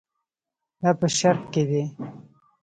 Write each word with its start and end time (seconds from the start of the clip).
دا 0.81 0.89
په 0.99 1.07
شرق 1.17 1.43
کې 1.53 1.63
دي. 1.69 1.83